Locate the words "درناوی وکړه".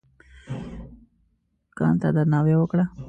2.15-2.85